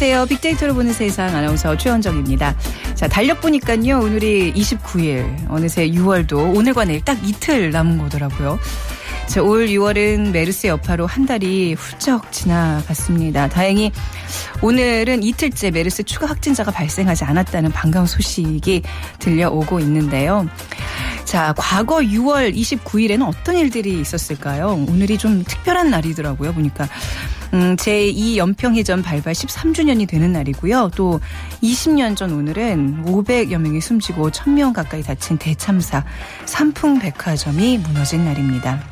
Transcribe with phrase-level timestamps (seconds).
[0.00, 0.26] 안녕하세요.
[0.26, 2.54] 빅데이터로 보는 세상 아나운서 최원정입니다.
[2.94, 3.98] 자, 달력 보니까요.
[3.98, 5.50] 오늘이 29일.
[5.50, 8.60] 어느새 6월도 오늘과 내일 딱 이틀 남은 거더라고요.
[9.26, 13.48] 자, 올 6월은 메르스 여파로 한 달이 훌쩍 지나갔습니다.
[13.48, 13.90] 다행히
[14.62, 18.82] 오늘은 이틀째 메르스 추가 확진자가 발생하지 않았다는 반가운 소식이
[19.18, 20.46] 들려오고 있는데요.
[21.24, 24.86] 자, 과거 6월 29일에는 어떤 일들이 있었을까요?
[24.88, 26.52] 오늘이 좀 특별한 날이더라고요.
[26.52, 26.86] 보니까.
[27.54, 30.90] 음, 제2 연평해전 발발 13주년이 되는 날이고요.
[30.94, 31.20] 또
[31.62, 36.04] 20년 전 오늘은 500여 명이 숨지고 1000명 가까이 다친 대참사
[36.44, 38.82] 삼풍백화점이 무너진 날입니다.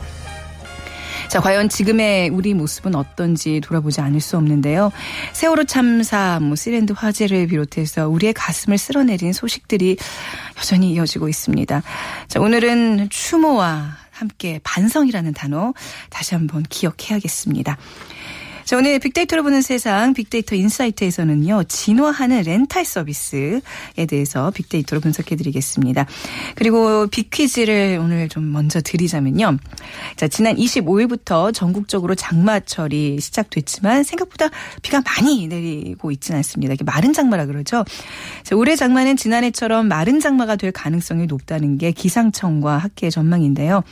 [1.28, 4.92] 자, 과연 지금의 우리 모습은 어떤지 돌아보지 않을 수 없는데요.
[5.32, 9.96] 세월호 참사, 뭐 시랜드 화재를 비롯해서 우리의 가슴을 쓸어내린 소식들이
[10.56, 11.82] 여전히 이어지고 있습니다.
[12.28, 15.74] 자, 오늘은 추모와 함께 반성이라는 단어
[16.08, 17.76] 다시 한번 기억해야겠습니다.
[18.66, 21.62] 자, 오늘 빅데이터로 보는 세상 빅데이터 인사이트에서는요.
[21.68, 23.60] 진화하는 렌탈 서비스에
[24.08, 26.04] 대해서 빅데이터로 분석해 드리겠습니다.
[26.56, 29.58] 그리고 빅퀴즈를 오늘 좀 먼저 드리자면요.
[30.16, 34.48] 자, 지난 25일부터 전국적으로 장마철이 시작됐지만 생각보다
[34.82, 36.74] 비가 많이 내리고 있지는 않습니다.
[36.74, 37.84] 이게 마른 장마라 그러죠.
[38.42, 43.84] 자, 올해 장마는 지난해처럼 마른 장마가 될 가능성이 높다는 게 기상청과 학계의 전망인데요.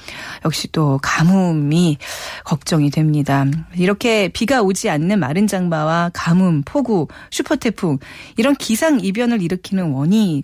[0.44, 1.98] 역시 또 가뭄이
[2.42, 3.46] 걱정이 됩니다.
[3.76, 7.98] 이렇게 비가 오지 않는 마른 장마와 가뭄, 폭우, 슈퍼태풍
[8.36, 10.42] 이런 기상 이변을 일으키는 원인이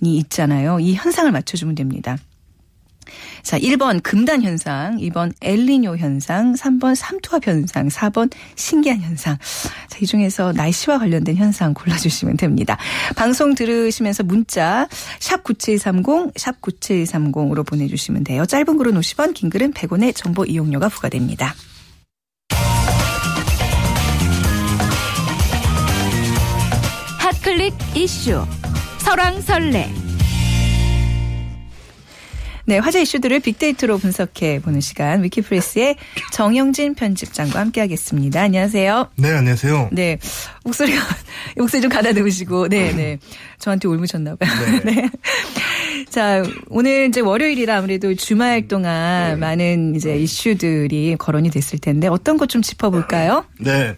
[0.00, 0.80] 있잖아요.
[0.80, 2.16] 이 현상을 맞춰주면 됩니다.
[3.42, 9.36] 자, 1번 금단 현상, 2번 엘리뇨 현상, 3번 삼투압 현상, 4번 신기한 현상.
[9.88, 12.76] 자, 이 중에서 날씨와 관련된 현상 골라주시면 됩니다.
[13.14, 14.88] 방송 들으시면서 문자
[15.20, 18.44] 샵 9730, 샵 9730으로 보내주시면 돼요.
[18.44, 21.54] 짧은 글은 50원, 긴 글은 100원의 정보 이용료가 부과됩니다.
[27.46, 28.44] 클릭 이슈
[28.98, 29.88] 설왕설래
[32.64, 35.94] 네, 화제 이슈들을 빅데이터로 분석해 보는 시간 위키프레스의
[36.32, 38.42] 정영진 편집장과 함께하겠습니다.
[38.42, 39.10] 안녕하세요.
[39.18, 39.90] 네, 안녕하세요.
[39.92, 40.18] 네,
[40.64, 41.00] 목소리가
[41.56, 43.18] 목소리 좀 가다듬으시고, 네, 네,
[43.60, 44.50] 저한테 올무셨나봐요.
[44.82, 44.82] 네.
[44.94, 45.10] 네.
[46.10, 49.36] 자, 오늘 이제 월요일이라 아무래도 주말 동안 네.
[49.36, 53.44] 많은 이제 이슈들이 거론이 됐을 텐데 어떤 것 좀 짚어볼까요?
[53.60, 53.94] 네.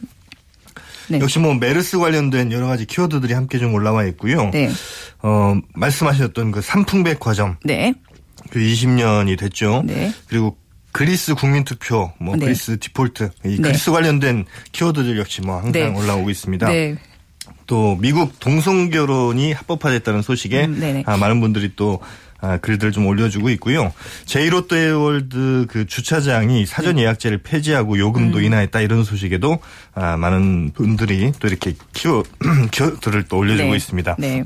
[1.08, 1.20] 네.
[1.20, 4.50] 역시 뭐 메르스 관련된 여러 가지 키워드들이 함께 좀 올라와 있고요.
[4.50, 4.70] 네.
[5.22, 7.56] 어, 말씀하셨던 그 삼풍백화점.
[7.64, 7.94] 네.
[8.50, 9.82] 그 20년이 됐죠.
[9.84, 10.12] 네.
[10.28, 10.56] 그리고
[10.92, 12.46] 그리스 국민투표, 뭐 네.
[12.46, 13.56] 그리스 디폴트, 이 네.
[13.56, 15.86] 그리스 관련된 키워드들 역시 뭐 항상 네.
[15.86, 16.68] 올라오고 있습니다.
[16.68, 16.96] 네.
[17.66, 22.00] 또 미국 동성 결혼이 합법화됐다는 소식에 음, 아, 많은 분들이 또
[22.40, 23.92] 아, 글들을 좀 올려주고 있고요.
[24.26, 27.02] 제2롯데월드 그 주차장이 사전 네.
[27.02, 28.44] 예약제를 폐지하고 요금도 음.
[28.44, 29.58] 인하했다 이런 소식에도
[29.94, 32.22] 아, 많은 분들이 또 이렇게 키워
[32.70, 33.76] 키워드를 또 올려주고 네.
[33.76, 34.16] 있습니다.
[34.18, 34.44] 네.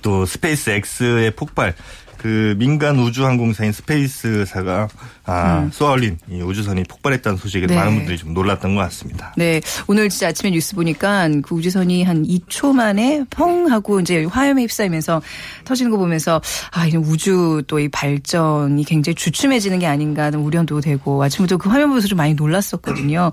[0.00, 1.74] 또 스페이스 X의 폭발
[2.24, 4.88] 그 민간 우주 항공사인 스페이스사가
[5.26, 5.70] 아, 음.
[5.70, 7.74] 쏘아올린 이 우주선이 폭발했다는 소식에 네.
[7.76, 9.34] 많은 분들이 좀 놀랐던 것 같습니다.
[9.36, 9.60] 네.
[9.86, 15.20] 오늘 진짜 아침에 뉴스 보니까 그 우주선이 한 2초 만에 펑 하고 이제 화염에 휩싸이면서
[15.66, 16.40] 터지는 거 보면서
[16.70, 21.68] 아, 이 우주 또 이 발전이 굉장히 주춤해지는 게 아닌가 하는 우려도 되고 아침부터 그
[21.68, 23.32] 화면 보면서 좀 많이 놀랐었거든요.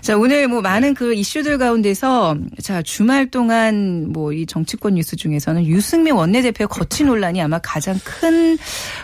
[0.00, 5.66] 자, 오늘 뭐 많은 그 이슈들 가운데서 자, 주말 동안 뭐 이 정치권 뉴스 중에서는
[5.66, 8.56] 유승민 원내대표의 거친 논란이 아마 가장 큰큰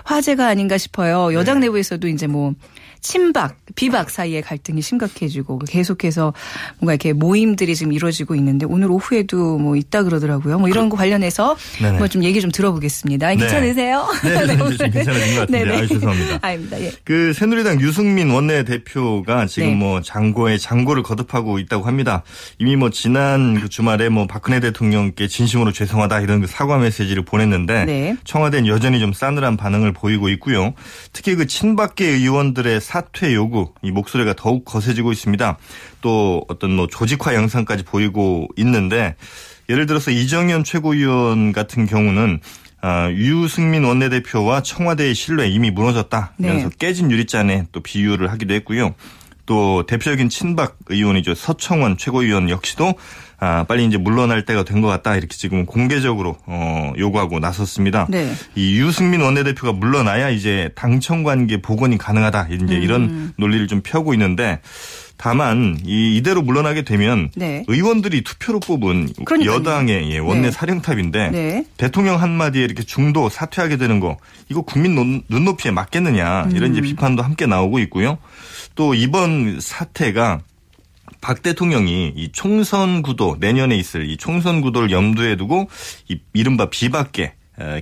[0.04, 1.34] 화제가 아닌가 싶어요.
[1.34, 1.66] 여당 네.
[1.66, 2.54] 내부에서도 이제 뭐
[3.00, 6.34] 친박, 비박 사이의 갈등이 심각해지고 계속해서
[6.80, 10.58] 뭔가 이렇게 모임들이 지금 이루어지고 있는데 오늘 오후에도 뭐 있다 그러더라고요.
[10.58, 11.56] 뭐 이런 거 관련해서
[11.98, 13.28] 뭐 좀 얘기 좀 들어보겠습니다.
[13.28, 13.36] 네.
[13.36, 14.06] 괜찮으세요?
[14.24, 14.56] 네, 네, 네
[14.90, 15.76] 괜찮으신 것 같은데.
[15.76, 16.38] 아, 죄송합니다.
[16.42, 16.80] 아닙니다.
[16.80, 16.92] 예.
[17.04, 19.74] 그 새누리당 유승민 원내대표가 지금 네.
[19.76, 22.22] 뭐 장고에 장고를 거듭하고 있다고 합니다.
[22.58, 27.84] 이미 뭐 지난 그 주말에 뭐 박근혜 대통령께 진심으로 죄송하다 이런 그 사과 메시지를 보냈는데
[27.84, 28.16] 네.
[28.24, 30.74] 청와대는 여전히 좀 싸늘한 반응을 보이고 있고요.
[31.12, 35.58] 특히 그 친박계 의원들의 사퇴 요구 이 목소리가 더욱 거세지고 있습니다.
[36.00, 39.14] 또 어떤 뭐 조직화 영상까지 보이고 있는데
[39.68, 42.40] 예를 들어서 이정현 최고위원 같은 경우는
[42.80, 46.32] 아, 유승민 원내대표와 청와대의 신뢰 이미 무너졌다.
[46.38, 46.76] 면서 네.
[46.78, 48.94] 깨진 유리잔에 또 비유를 하기도 했고요.
[49.48, 51.34] 또 대표적인 친박 의원이죠.
[51.34, 52.94] 서청원 최고위원 역시도
[53.40, 55.16] 아, 빨리 이제 물러날 때가 된 것 같다.
[55.16, 58.06] 이렇게 지금 공개적으로 어, 요구하고 나섰습니다.
[58.10, 58.30] 네.
[58.54, 62.48] 이 유승민 원내대표가 물러나야 이제 당청 관계 복원이 가능하다.
[62.50, 62.82] 이제 음.
[62.82, 64.60] 이런 논리를 좀 펴고 있는데
[65.16, 67.64] 다만 이 이대로 물러나게 되면 네.
[67.66, 69.56] 의원들이 투표로 뽑은 그러니까요.
[69.56, 70.50] 여당의 예, 원내 네.
[70.52, 71.64] 사령탑인데 네.
[71.76, 74.18] 대통령 한마디에 이렇게 중도 사퇴하게 되는 거
[74.48, 76.82] 이거 국민 눈 높이에 맞겠느냐 이런 이제 음.
[76.82, 78.18] 비판도 함께 나오고 있고요.
[78.78, 80.40] 또 이번 사태가
[81.20, 85.68] 박 대통령이 이 총선 구도 내년에 있을 이 총선 구도를 염두에 두고
[86.06, 87.34] 이 이른바 비박계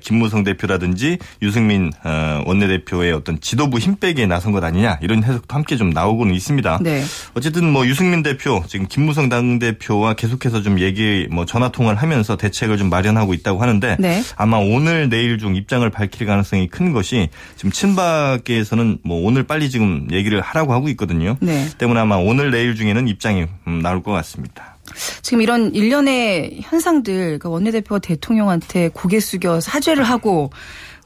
[0.03, 5.77] 김무성 대표라든지 유승민 어, 원내대표의 어떤 지도부 힘 빼기에 나선 것 아니냐 이런 해석도 함께
[5.77, 6.79] 좀 나오고는 있습니다.
[6.83, 7.03] 네.
[7.35, 12.37] 어쨌든 뭐 유승민 대표 지금 김무성 당 대표와 계속해서 좀 얘기 뭐 전화 통화를 하면서
[12.37, 14.23] 대책을 좀 마련하고 있다고 하는데 네.
[14.37, 20.09] 아마 오늘 내일 중 입장을 밝힐 가능성이 큰 것이 지금 친박계에서는 뭐 오늘 빨리 지금
[20.13, 21.37] 얘기를 하라고 하고 있거든요.
[21.41, 21.67] 네.
[21.79, 24.76] 때문에 아마 오늘 내일 중에는 입장이 음, 나올 것 같습니다.
[25.23, 30.51] 지금 이런 일련의 현상들, 그러니까 원내대표가 대통령한테 고개 숙여 사죄를 하고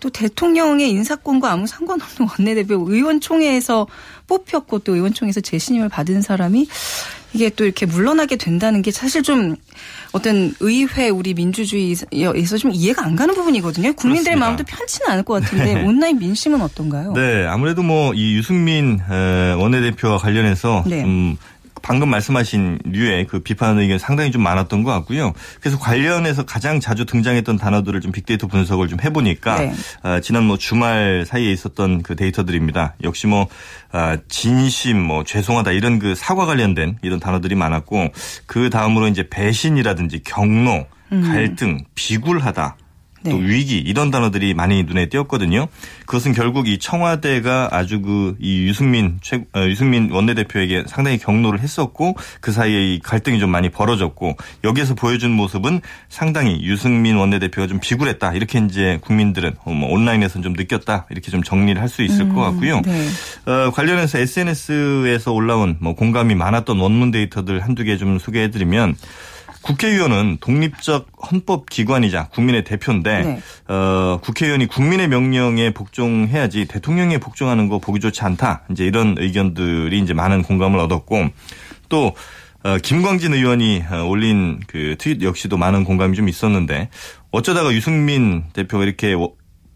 [0.01, 3.87] 또 대통령의 인사권과 아무 상관없는 원내대표 의원총회에서
[4.27, 6.67] 뽑혔고 또 의원총회에서 재신임을 받은 사람이
[7.33, 9.55] 이게 또 이렇게 물러나게 된다는 게 사실 좀
[10.13, 13.93] 어떤 의회 우리 민주주의에서 좀 이해가 안 가는 부분이거든요.
[13.93, 14.47] 국민들의 그렇습니다.
[14.47, 15.85] 마음도 편치는 않을 것 같은데 네.
[15.85, 17.13] 온라인 민심은 어떤가요?
[17.13, 21.05] 네, 아무래도 뭐 이 유승민 원내대표와 관련해서 네.
[21.05, 21.37] 음
[21.83, 25.33] 방금 말씀하신 류의 그 비판 의견 상당히 좀 많았던 것 같고요.
[25.61, 29.73] 그래서 관련해서 가장 자주 등장했던 단어들을 좀 빅데이터 분석을 좀 해보니까 네.
[30.03, 32.95] 어, 지난 뭐 주말 사이에 있었던 그 데이터들입니다.
[33.03, 33.49] 역시 뭐
[33.93, 38.13] 어, 진심, 뭐 죄송하다 이런 그 사과 관련된 이런 단어들이 많았고
[38.47, 41.23] 그 다음으로 이제 배신이라든지 경로, 음.
[41.23, 42.77] 갈등, 비굴하다.
[43.25, 43.49] 또 네.
[43.49, 45.67] 위기 이런 단어들이 많이 눈에 띄었거든요.
[46.07, 52.17] 그것은 결국 이 청와대가 아주 그 이 유승민 최 어, 유승민 원내대표에게 상당히 경로를 했었고
[52.41, 58.33] 그 사이에 이 갈등이 좀 많이 벌어졌고 여기에서 보여준 모습은 상당히 유승민 원내대표가 좀 비굴했다
[58.35, 62.35] 이렇게 이제 국민들은 어, 뭐 온라인에서는 좀 느꼈다 이렇게 좀 정리를 할 수 있을 음,
[62.37, 62.81] 것 같고요.
[62.83, 63.09] 네.
[63.47, 68.95] 어, 관련해서 SNS에서 올라온 뭐 공감이 많았던 원문 데이터들 한두 개 좀 소개해드리면.
[69.63, 73.41] 국회의원은 독립적 헌법 기관이자 국민의 대표인데 네.
[73.69, 78.63] 어, 국회의원이 국민의 명령에 복종해야지 대통령에 복종하는 거 보기 좋지 않다.
[78.71, 81.29] 이제 이런 의견들이 이제 많은 공감을 얻었고
[81.89, 82.15] 또
[82.63, 86.91] 어, 김광진 의원이 어, 올린 그 트윗 역시도 많은 공감이 좀 있었는데
[87.31, 89.15] 어쩌다가 유승민 대표가 이렇게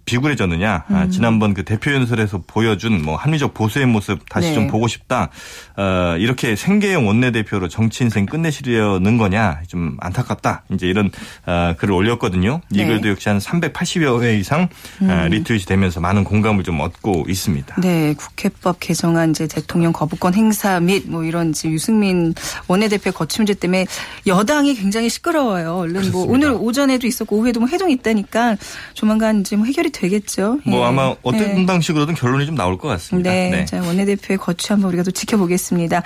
[0.04, 0.84] 비굴해졌느냐.
[0.88, 1.10] 아, 음.
[1.10, 4.54] 지난번 그 대표 연설에서 보여준 뭐 합리적 보수의 모습 다시 네.
[4.54, 5.30] 좀 보고 싶다.
[5.76, 9.62] 어, 이렇게 생계형 원내대표로 정치 인생 끝내시려는 거냐.
[9.68, 10.64] 좀 안타깝다.
[10.72, 11.10] 이제 이런
[11.46, 12.60] 어, 글을 올렸거든요.
[12.70, 12.86] 이 네.
[12.86, 14.68] 글도 역시 한 380여 회 이상 어,
[15.02, 15.28] 음.
[15.30, 17.76] 리트윗이 되면서 많은 공감을 좀 얻고 있습니다.
[17.80, 18.14] 네.
[18.14, 22.34] 국회법 개정안 이제 대통령 거부권 행사 및 뭐 이런 지금 유승민
[22.68, 23.86] 원내대표 거취 문제 때문에
[24.26, 25.76] 여당이 굉장히 시끄러워요.
[25.76, 28.56] 얼른 뭐 오늘 오전에도 있었고 오후에도 뭐 회동이 있다니까
[28.94, 30.58] 조만간 지금 해결이 되겠죠.
[30.64, 30.84] 뭐 예.
[30.84, 31.66] 아마 어떤 네.
[31.66, 33.30] 방식으로든 결론이 좀 나올 것 같습니다.
[33.30, 33.50] 네.
[33.50, 33.64] 네.
[33.64, 36.02] 자, 원내대표의 거취 한번 우리가 또 지켜보겠습니다.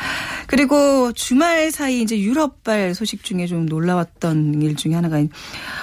[0.46, 5.19] 그리고 주말 사이 이제 유럽발 소식 중에 좀 놀라웠던 일 중에 하나가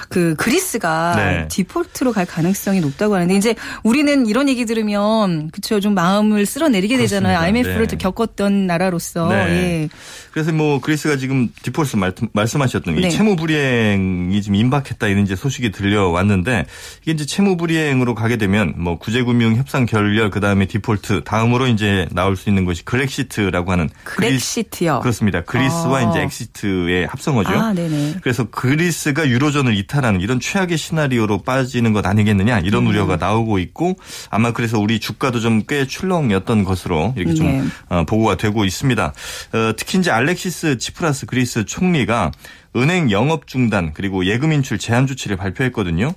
[0.09, 1.47] 그 그리스가 네.
[1.49, 7.39] 디폴트로 갈 가능성이 높다고 하는데 이제 우리는 이런 얘기 들으면 그쵸 좀 마음을 쓸어내리게 되잖아요.
[7.39, 7.97] IMF를 네.
[7.97, 9.27] 겪었던 나라로서.
[9.29, 9.35] 네.
[9.35, 9.89] 예.
[10.31, 11.97] 그래서 뭐 그리스가 지금 디폴트
[12.33, 13.09] 말씀하셨던 이 네.
[13.09, 16.65] 채무 불이행이 지금 임박했다 이런 이제 소식이 들려왔는데
[17.01, 22.07] 이게 이제 채무 불이행 은행으로 가게 되면 뭐 구제금융 협상 결렬 그다음에 디폴트 다음으로 이제
[22.11, 24.99] 나올 수 있는 것이 그렉시트라고 하는 그렉시트요.
[25.01, 25.41] 그렇습니다.
[25.41, 26.09] 그리스와 어.
[26.09, 27.49] 이제 exit의 합성어죠.
[27.49, 28.15] 아, 네네.
[28.21, 32.87] 그래서 그리스가 유로존을 이탈하는 이런 최악의 시나리오로 빠지는 것 아니겠느냐 이런 음.
[32.87, 33.95] 우려가 나오고 있고
[34.29, 37.63] 아마 그래서 우리 주가도 좀 꽤 출렁였던 것으로 이렇게 좀 네.
[37.89, 39.05] 어, 보고가 되고 있습니다.
[39.05, 42.31] 어, 특히 이제 알렉시스 치프라스 그리스 총리가
[42.75, 46.13] 은행 영업 중단 그리고 예금 인출 제한 조치를 발표했거든요.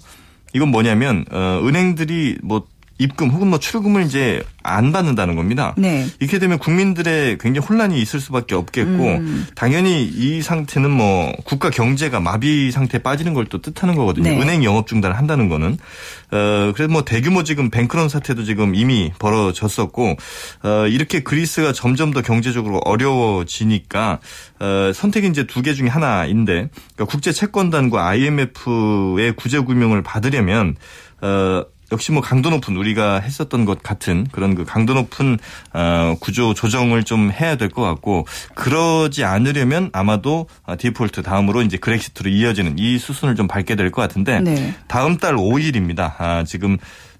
[0.52, 2.66] 이건 뭐냐면 어 은행들이 뭐
[2.98, 5.72] 입금 혹은 뭐 출금을 이제 안 받는다는 겁니다.
[5.78, 6.06] 네.
[6.20, 9.46] 이렇게 되면 국민들의 굉장히 혼란이 있을 수밖에 없겠고 음.
[9.54, 14.28] 당연히 이 상태는 뭐 국가 경제가 마비 상태에 빠지는 걸 또 뜻하는 거거든요.
[14.28, 14.38] 네.
[14.38, 15.78] 은행 영업 중단을 한다는 거는
[16.32, 20.16] 어 그래서 뭐 대규모 지금 뱅크런 사태도 지금 이미 벌어졌었고
[20.64, 24.18] 어 이렇게 그리스가 점점 더 경제적으로 어려워지니까
[24.60, 30.76] 어 선택이 이제 두 개 중에 하나인데 그러니까 국제 채권단과 IMF의 구제 금융을 받으려면
[31.22, 35.38] 어 역시 뭐 강도 높은 우리가 했었던 것 같은 그런 그 강도 높은
[35.72, 40.46] 어 구조 조정을 좀 해야 될 것 같고 그러지 않으려면 아마도
[40.78, 44.74] 디폴트 다음으로 이제 그렉시트로 이어지는 이 수순을 좀 밟게 될 것 같은데 네.
[44.86, 46.14] 다음 달 5일입니다.
[46.18, 46.76] 아 지금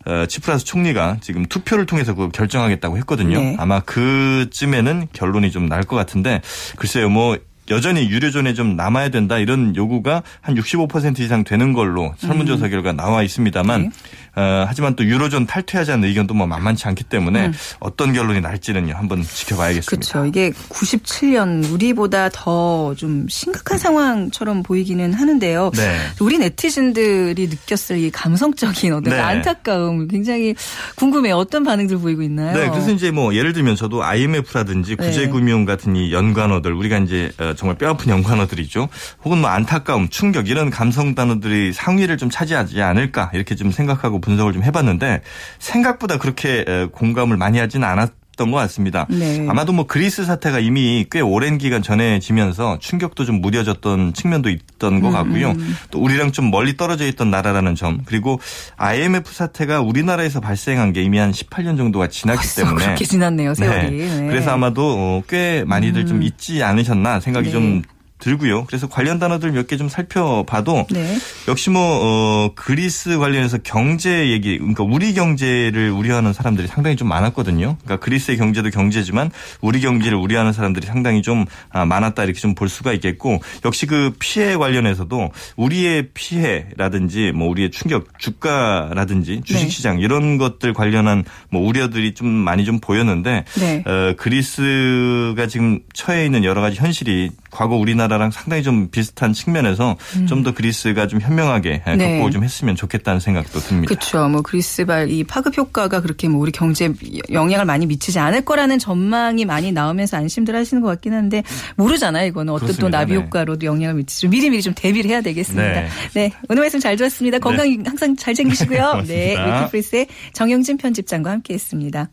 [0.06, 3.38] 어, 치프라스 총리가 지금 투표를 통해서 그 결정하겠다고 했거든요.
[3.40, 3.56] 네.
[3.58, 6.40] 아마 그쯤에는 결론이 좀 날 것 같은데
[6.76, 7.36] 글쎄요 뭐
[7.70, 12.70] 여전히 유료존에 좀 남아야 된다 이런 요구가 한 65% 이상 되는 걸로 설문조사 음.
[12.70, 13.90] 결과 나와 있습니다만 네.
[14.38, 17.52] 어, 하지만 또 유로존 탈퇴하자는 의견도 뭐 만만치 않기 때문에 음.
[17.80, 20.12] 어떤 결론이 날지는요 한번 지켜봐야겠습니다.
[20.12, 20.26] 그렇죠.
[20.26, 25.70] 이게 97년 우리보다 더 좀 심각한 상황처럼 보이기는 하는데요.
[25.74, 25.98] 네.
[26.20, 29.20] 우리 네티즌들이 느꼈을 이 감성적인 어떤 네.
[29.20, 30.54] 안타까움 굉장히
[30.96, 31.36] 궁금해요.
[31.36, 32.56] 어떤 반응들 보이고 있나요?
[32.56, 35.06] 네, 그래서 이제 뭐 예를 들면 저도 IMF라든지 네.
[35.06, 38.88] 구제금융 같은 이 연관어들 우리가 이제 어, 정말 뼈아픈 연관어들이죠.
[39.24, 44.52] 혹은 뭐 안타까움, 충격 이런 감성 단어들이 상위를 좀 차지하지 않을까 이렇게 좀 생각하고 분석을
[44.52, 45.22] 좀 해봤는데
[45.58, 48.10] 생각보다 그렇게 공감을 많이 하지는 않았.
[48.38, 49.04] 것 같습니다.
[49.10, 49.44] 네.
[49.48, 55.08] 아마도 뭐 그리스 사태가 이미 꽤 오랜 기간 전해지면서 충격도 좀 무뎌졌던 측면도 있던 것
[55.08, 55.50] 음, 같고요.
[55.50, 55.76] 음.
[55.90, 58.38] 또 우리랑 좀 멀리 떨어져 있던 나라라는 점 그리고
[58.76, 63.90] IMF 사태가 우리나라에서 발생한 게 이미 한 18년 정도가 지났기 때문에 그렇게 지났네요 세월이.
[63.90, 64.20] 네.
[64.20, 64.26] 네.
[64.28, 66.06] 그래서 아마도 어, 꽤 많이들 음.
[66.06, 67.52] 좀 잊지 않으셨나 생각이 네.
[67.52, 67.82] 좀
[68.18, 68.64] 들고요.
[68.66, 71.16] 그래서 관련 단어들 몇 개 좀 살펴봐도 네.
[71.46, 77.76] 역시 뭐 어, 그리스 관련해서 경제 얘기, 그러니까 우리 경제를 우려하는 사람들이 상당히 좀 많았거든요.
[77.84, 82.68] 그러니까 그리스의 경제도 경제지만 우리 경제를 우려하는 사람들이 상당히 좀 아, 많았다 이렇게 좀 볼
[82.68, 90.02] 수가 있겠고 역시 그 피해 관련해서도 우리의 피해라든지 뭐 우리의 충격 주가라든지 주식시장 네.
[90.02, 93.84] 이런 것들 관련한 뭐 우려들이 좀 많이 좀 보였는데 네.
[93.86, 100.26] 어, 그리스가 지금 처해 있는 여러 가지 현실이 과거 우리나라랑 상당히 좀 비슷한 측면에서 음.
[100.26, 101.96] 좀더 그리스가 좀 현명하게 네.
[101.96, 103.88] 극복을 좀 했으면 좋겠다는 생각도 듭니다.
[103.88, 104.28] 그렇죠.
[104.28, 106.90] 뭐 그리스발 이 파급 효과가 그렇게 뭐 우리 경제에
[107.32, 111.42] 영향을 많이 미치지 않을 거라는 전망이 많이 나오면서 안심들 하시는 것 같긴 한데
[111.76, 112.26] 모르잖아요.
[112.26, 112.86] 이거는 어떤 그렇습니다.
[112.86, 113.18] 또 나비 네.
[113.18, 114.28] 효과로도 영향을 미치죠.
[114.28, 115.80] 미리미리 좀 대비를 해야 되겠습니다.
[115.80, 115.88] 네.
[116.14, 116.32] 네.
[116.48, 117.38] 오늘 말씀 잘 들었습니다.
[117.38, 117.78] 건강 네.
[117.86, 119.04] 항상 잘 챙기시고요.
[119.08, 119.36] 네.
[119.36, 122.08] 위키프레스의 정영진 편집장과 함께했습니다.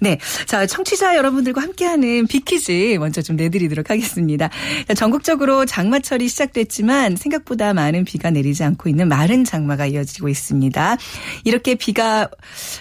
[0.00, 0.18] 네.
[0.46, 4.50] 자, 청취자 여러분들과 함께하는 비키즈 먼저 좀 내드리도록 하겠습니다.
[4.86, 10.96] 자, 전국적으로 장마철이 시작됐지만 생각보다 많은 비가 내리지 않고 있는 마른 장마가 이어지고 있습니다.
[11.44, 12.28] 이렇게 비가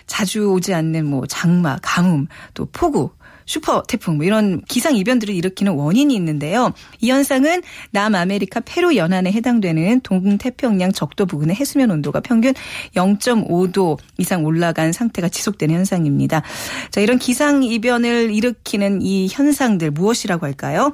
[0.06, 3.12] 자주 오지 않는 뭐 장마, 가뭄, 또 폭우,
[3.48, 6.74] 슈퍼 태풍 뭐 이런 기상 이변들을 일으키는 원인이 있는데요.
[7.02, 12.54] 이 현상은 남아메리카 페루 연안에 해당되는 동태평양 적도 부근의 해수면 온도가 평균
[12.96, 16.44] 0.5도 이상 올라간 상태가 지속되는 현상입니다.
[16.92, 20.94] 자, 이런 기상 이변을 일으키는 이 현상들 무엇이라고 할까요?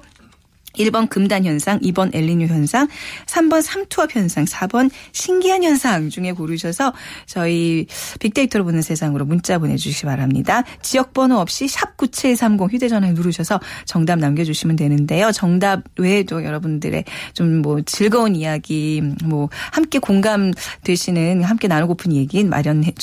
[0.78, 2.88] 1번 금단 현상, 2번 엘니뇨 현상,
[3.26, 6.94] 3번 삼투압 현상, 4번 신기한 현상 중에 고르셔서
[7.26, 7.88] 저희
[8.20, 10.64] 빅데이터로 보는 세상으로 문자 보내주시기 바랍니다.
[10.82, 15.32] 지역번호 없이 샵9730 휴대전화에 누르셔서 정답 남겨주시면 되는데요.
[15.32, 17.04] 정답 외에도 여러분들의
[17.34, 22.94] 좀 뭐 즐거운 이야기, 뭐 함께 공감되시는 함께 나누고픈 얘기 마련해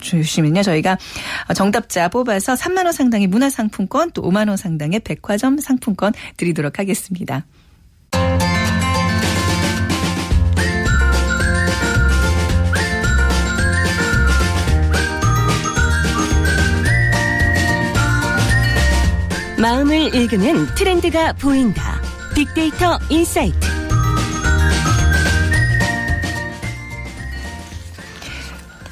[0.00, 0.62] 주시면요.
[0.62, 0.96] 저희가
[1.54, 7.05] 정답자 뽑아서 3만 원 상당의 문화상품권 또 5만 원 상당의 백화점 상품권 드리도록 하겠습니다.
[7.06, 7.46] 있습니다.
[19.58, 22.00] 마음을 읽는 트렌드가 보인다.
[22.34, 23.85] 빅데이터 인사이트.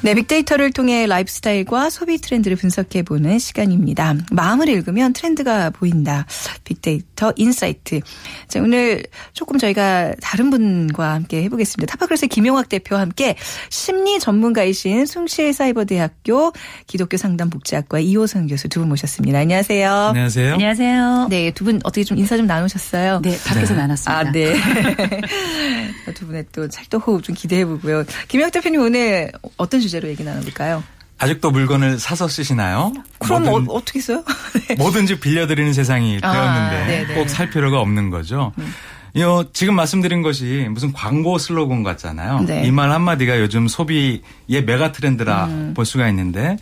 [0.05, 4.13] 네, 빅데이터를 통해 라이프스타일과 소비 트렌드를 분석해보는 시간입니다.
[4.31, 6.27] 마음을 읽으면 트렌드가 보인다.
[6.63, 8.01] 빅데이터 insight.
[8.47, 9.01] 자, 오늘
[9.33, 11.89] 조금 저희가 다른 분과 함께 해보겠습니다.
[11.93, 13.35] 타파크로스의 김용학 대표와 함께
[13.71, 16.53] 심리 전문가이신 숭실사이버대학교
[16.85, 19.39] 기독교 상담복지학과 이호선 교수 두 분 모셨습니다.
[19.39, 19.91] 안녕하세요.
[19.91, 20.53] 안녕하세요.
[20.53, 21.27] 안녕하세요.
[21.31, 23.21] 네, 두 분 어떻게 좀 인사 좀 나누셨어요?
[23.23, 23.79] 네, 밖에서 네.
[23.79, 24.19] 나눴습니다.
[24.19, 24.53] 아, 네.
[26.13, 28.03] 두 분의 또 찰떡 호흡 좀 기대해보고요.
[28.27, 30.83] 김용학 대표님 오늘 어떤 주제 주제로 얘기 나눠볼까요?
[31.17, 32.91] 아직도 물건을 사서 쓰시나요?
[33.19, 34.23] 그럼 뭐든, 어, 떻게 써요?
[34.67, 34.75] 네.
[34.75, 38.51] 뭐든지 빌려드리는 세상이 아, 되었는데 꼭살 필요가 없는 거죠.
[38.57, 38.73] 음.
[39.17, 42.41] 요 지금 말씀드린 것이 무슨 광고 슬로건 같잖아요.
[42.41, 42.65] 네.
[42.65, 44.21] 이말 한마디가 요즘 소비의
[44.65, 45.73] 메가 트렌드라 음.
[45.73, 46.57] 볼 수가 있는데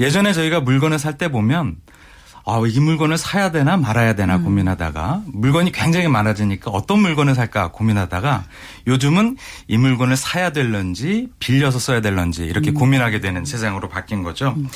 [0.00, 1.76] 예전에 저희가 물건을 살 때 보면
[2.44, 4.44] 아, 이 물건을 사야 되나 말아야 되나 음.
[4.44, 8.44] 고민하다가 물건이 굉장히 많아지니까 어떤 물건을 살까 고민하다가
[8.86, 9.36] 요즘은
[9.68, 12.74] 이 물건을 사야 될런지 빌려서 써야 될런지 이렇게 음.
[12.74, 14.54] 고민하게 되는 세상으로 바뀐 거죠.
[14.56, 14.68] 음.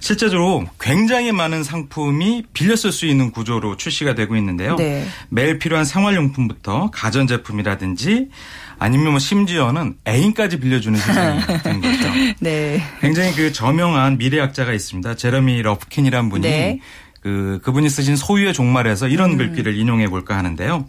[0.00, 4.74] 실제로 굉장히 많은 상품이 빌려 쓸 수 있는 구조로 출시가 되고 있는데요.
[4.76, 5.06] 네.
[5.28, 8.28] 매일 필요한 생활용품부터 가전제품이라든지
[8.82, 12.08] 아니면 뭐 심지어는 애인까지 빌려주는 세상이 된 거죠.
[12.40, 12.82] 네.
[13.00, 15.14] 굉장히 그 저명한 미래학자가 있습니다.
[15.14, 16.80] 제러미 러프킨이란 분이 네.
[17.22, 19.36] 그 그분이 쓰신 소유의 종말에서 이런 음.
[19.36, 20.86] 글귀를 인용해 볼까 하는데요.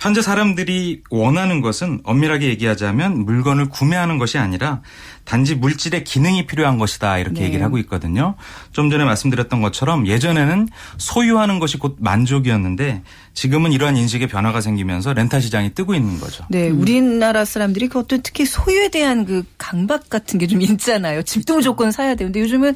[0.00, 4.80] 현재 사람들이 원하는 것은 엄밀하게 얘기하자면 물건을 구매하는 것이 아니라
[5.24, 7.46] 단지 물질의 기능이 필요한 것이다 이렇게 네.
[7.46, 8.34] 얘기를 하고 있거든요.
[8.72, 13.02] 좀 전에 말씀드렸던 것처럼 예전에는 소유하는 것이 곧 만족이었는데
[13.34, 16.44] 지금은 이러한 인식의 변화가 생기면서 렌탈 시장이 뜨고 있는 거죠.
[16.48, 16.80] 네, 음.
[16.80, 21.22] 우리나라 사람들이 그 어떤 특히 소유에 대한 그 강박 같은 게 좀 있잖아요.
[21.22, 22.74] 집도 무조건 사야 되는데 요즘은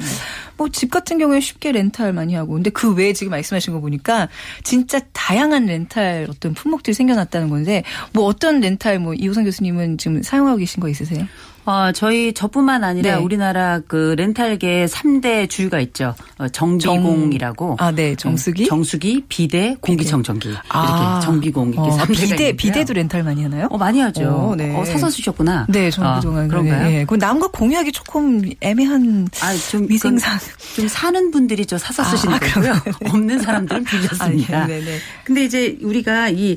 [0.57, 4.29] 뭐 집 같은 경우에 쉽게 렌탈 많이 하고 근데 그 외에 지금 말씀하신 거 보니까
[4.65, 10.57] 진짜 다양한 렌탈 어떤 품목들이 생겨났다는 건데 뭐 어떤 렌탈 뭐 이호성 교수님은 지금 사용하고
[10.59, 11.26] 계신 거 있으세요?
[11.66, 13.23] 어, 저희 저뿐만 아니라 네.
[13.23, 16.14] 우리나라 그 렌탈계 3대 주류가 있죠.
[16.38, 17.76] 어, 정비공이라고.
[17.78, 18.14] 정, 아, 네.
[18.14, 18.62] 정수기?
[18.62, 18.68] 네.
[18.68, 20.54] 정수기, 비대, 공기청정기.
[20.68, 21.18] 아.
[21.18, 22.56] 이렇게 정비공 이렇게 어, 3대가 비대, 있는데요.
[22.56, 23.66] 비대도 렌탈 많이 하나요?
[23.70, 24.50] 어, 많이 하죠.
[24.50, 24.76] 오, 네.
[24.76, 25.66] 어, 사서 쓰셨구나.
[25.68, 26.88] 네, 저는 어, 그동안 그런가요?
[26.88, 27.04] 네.
[27.04, 30.38] 그 남과 공유하기 조금 애매한 아, 좀 위생상
[30.76, 32.73] 좀 사는 분들이 저 사서 쓰시는 아, 거고요.
[33.11, 34.62] 없는 사람들은 빌렸습니다.
[34.62, 34.99] 아, 네, 네.
[35.25, 36.56] 근데 이제 우리가 이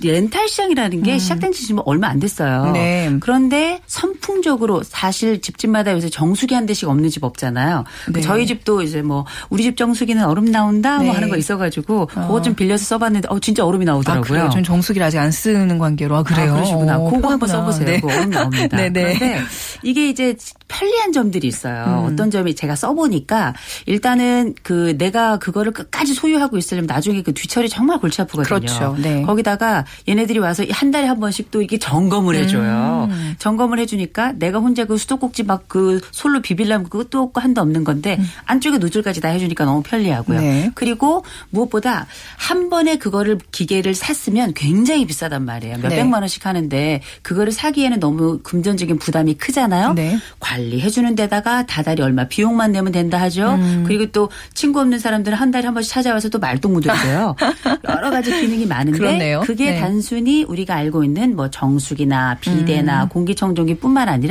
[0.00, 1.18] 렌탈 시장이라는 게 음.
[1.18, 2.70] 시작된 지 지금 얼마 안 됐어요.
[2.72, 3.12] 네.
[3.20, 7.84] 그런데 선풍적 으로 사실 집집마다 요새 정수기 한 대씩 없는 집 없잖아요.
[8.06, 8.20] 그 네.
[8.20, 11.06] 저희 집도 이제 뭐 우리 집 정수기는 얼음 나온다 뭐 네.
[11.06, 12.06] 뭐 하는 거 있어가지고 어.
[12.06, 14.44] 그거 좀 빌려서 써봤는데 어 진짜 얼음이 나오더라고요.
[14.44, 16.52] 아, 전 정수기를 아직 안 쓰는 관계로 아 그래요.
[16.52, 16.98] 아, 그러시구나.
[16.98, 17.86] 오, 그거 한번 써보세요.
[17.86, 18.00] 네.
[18.02, 18.76] 얼음 나옵니다.
[18.78, 19.02] 네, 네.
[19.14, 19.40] 그런데
[19.82, 20.34] 이게 이제
[20.68, 22.06] 편리한 점들이 있어요.
[22.06, 22.12] 음.
[22.12, 23.54] 어떤 점이 제가 써보니까
[23.86, 28.58] 일단은 그 내가 그거를 끝까지 소유하고 있으려면 나중에 그 뒤처리 정말 골치 아프거든요.
[28.58, 28.96] 그렇죠.
[28.98, 29.22] 네.
[29.22, 33.08] 거기다가 얘네들이 와서 한 달에 한 번씩 또 이게 점검을 해줘요.
[33.10, 33.34] 음.
[33.38, 38.16] 점검을 해주니까 내가 혼자 그 수도꼭지 막 그 솔로 비빌라면 그것도 없고 한도 없는 건데
[38.18, 38.26] 음.
[38.46, 40.40] 안쪽에 노즐까지 다 해주니까 너무 편리하고요.
[40.40, 40.70] 네.
[40.74, 45.78] 그리고 무엇보다 한 번에 그거를 기계를 샀으면 굉장히 비싸단 말이에요.
[45.78, 45.96] 몇 네.
[45.96, 49.92] 백만 원씩 하는데 그거를 사기에는 너무 금전적인 부담이 크잖아요.
[49.92, 50.18] 네.
[50.40, 53.54] 관리해주는 데다가 다달이 얼마 비용만 내면 된다 하죠.
[53.54, 53.84] 음.
[53.86, 57.36] 그리고 또 친구 없는 사람들은 한 달에 한 번씩 찾아와서 또 말동무도 해줘요.
[57.88, 59.40] 여러 가지 기능이 많은데 그러네요.
[59.40, 59.80] 그게 네.
[59.80, 63.08] 단순히 우리가 알고 있는 뭐 정수기나 비대나 음.
[63.08, 64.27] 공기청정기뿐만 아니라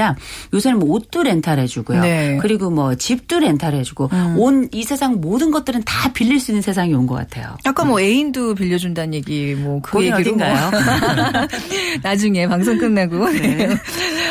[0.54, 2.02] 요새는 뭐 옷도 렌탈해주고요.
[2.02, 2.38] 네.
[2.42, 4.36] 그리고 뭐 집도 렌탈해주고 음.
[4.38, 7.56] 온이 세상 모든 것들은 다 빌릴 수 있는 세상이 온 것 같아요.
[7.64, 10.72] 아까 뭐 애인도 빌려준다는 얘기 뭐 그 얘기로 뭐 어딘가요?
[12.04, 13.30] 나중에 방송 끝나고.
[13.32, 13.70] 네.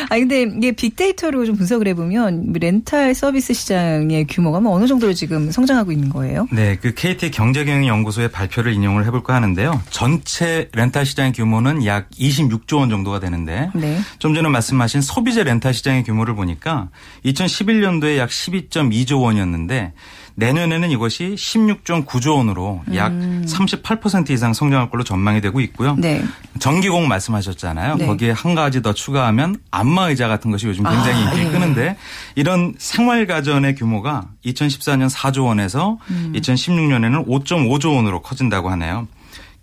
[0.08, 5.50] 아 근데 이게 빅데이터로 좀 분석을 해보면 렌탈 서비스 시장의 규모가 뭐 어느 정도로 지금
[5.50, 6.46] 성장하고 있는 거예요?
[6.52, 9.82] 네, 그 KT 경제경영연구소의 발표를 인용을 해볼까 하는데요.
[9.90, 13.99] 전체 렌탈 시장의 규모는 약 26조 원 정도가 되는데 네.
[14.19, 16.88] 좀 전에 말씀하신 소비재 렌탈 시장의 규모를 보니까
[17.25, 19.92] 2011년도에 약 12.2조 원이었는데
[20.36, 23.44] 내년에는 이것이 16.9조 원으로 약 음.
[23.46, 25.96] 38% 이상 성장할 걸로 전망이 되고 있고요.
[25.99, 26.22] 네.
[26.58, 27.96] 전기공 말씀하셨잖아요.
[27.96, 28.06] 네.
[28.06, 31.50] 거기에 한 가지 더 추가하면 안마의자 같은 것이 요즘 굉장히 아, 인기를 네.
[31.50, 31.96] 끄는데
[32.34, 36.32] 이런 생활가전의 규모가 2014년 4조 원에서 음.
[36.36, 39.08] 2016년에는 5.5조 원으로 커진다고 하네요.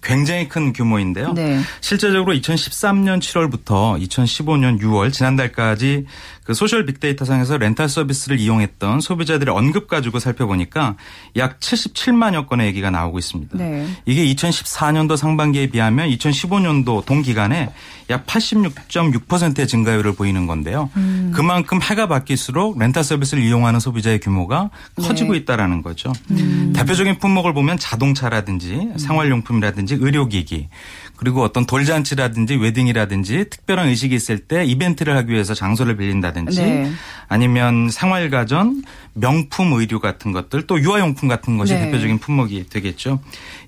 [0.04, 1.34] 굉장히 큰 규모인데요.
[1.34, 1.60] 네.
[1.82, 6.06] 실제적으로 2013년 7월부터 2015년 6월 지난달까지
[6.44, 10.96] 그 소셜 빅데이터상에서 렌탈 서비스를 이용했던 소비자들의 언급 가지고 살펴보니까
[11.38, 13.58] 약 77만여 건의 얘기가 나오고 있습니다.
[13.58, 13.88] 네.
[14.06, 17.70] 이게 2014년도 상반기에 비하면 2015년도 동기간에
[18.10, 20.90] 약 86.6%의 증가율을 보이는 건데요.
[20.98, 21.32] 음.
[21.34, 25.40] 그만큼 해가 바뀔수록 렌탈 서비스를 이용하는 소비자의 규모가 커지고 네.
[25.40, 26.12] 있다라는 거죠.
[26.32, 26.74] 음.
[26.76, 28.98] 대표적인 품목을 보면 자동차라든지 음.
[28.98, 30.70] 생활용품이라든지 의료기기
[31.16, 36.92] 그리고 어떤 돌잔치라든지 웨딩이라든지 특별한 의식이 있을 때 이벤트를 하기 위해서 장소를 빌린다든지 네.
[37.28, 41.86] 아니면 생활가전, 명품 의류 같은 것들 또 유아용품 같은 것이 네.
[41.86, 43.20] 대표적인 품목이 되겠죠.